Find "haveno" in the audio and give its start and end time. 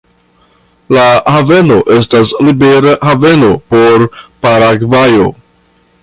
1.33-1.75, 3.09-3.51